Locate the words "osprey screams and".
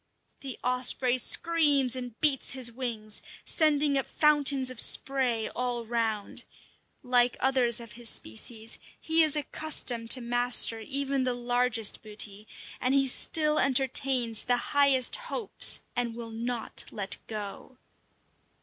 0.63-2.19